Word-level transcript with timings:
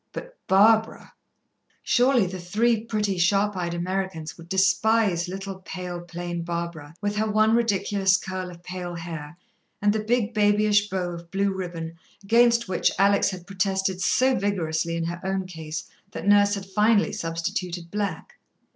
But 0.13 0.35
Barbara! 0.47 1.13
Surely 1.83 2.25
the 2.25 2.39
three 2.39 2.83
pretty, 2.85 3.19
sharp 3.19 3.55
eyed 3.55 3.75
Americans 3.75 4.35
would 4.35 4.49
despise 4.49 5.27
little, 5.27 5.59
pale, 5.59 6.01
plain 6.01 6.41
Barbara, 6.41 6.95
with 7.01 7.17
her 7.17 7.29
one 7.29 7.55
ridiculous 7.55 8.17
curl 8.17 8.49
of 8.49 8.63
pale 8.63 8.95
hair, 8.95 9.37
and 9.79 9.93
the 9.93 10.03
big, 10.03 10.33
babyish 10.33 10.89
bow 10.89 11.11
of 11.11 11.29
blue 11.29 11.53
ribbon 11.53 11.99
against 12.23 12.67
which 12.67 12.89
Alex 12.97 13.29
had 13.29 13.45
protested 13.45 14.01
so 14.01 14.33
vigorously 14.33 14.95
in 14.95 15.03
her 15.03 15.21
own 15.23 15.45
case 15.45 15.87
that 16.13 16.25
Nurse 16.27 16.55
had 16.55 16.65
finally 16.65 17.13
substituted 17.13 17.91
black. 17.91 18.39